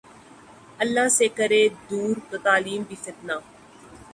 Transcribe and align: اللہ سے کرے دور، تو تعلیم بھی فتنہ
اللہ 0.79 1.07
سے 1.17 1.27
کرے 1.37 1.61
دور، 1.89 2.15
تو 2.29 2.35
تعلیم 2.47 2.81
بھی 2.87 2.95
فتنہ 3.03 3.35